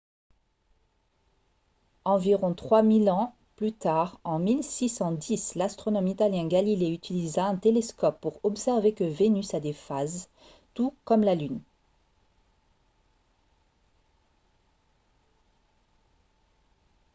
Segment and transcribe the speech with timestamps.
[2.05, 8.39] environ trois mille ans plus tard en 1610 l'astronome italien galilée utilisa un télescope pour
[8.43, 10.27] observer que vénus a des phases
[10.73, 11.61] tout comme la lune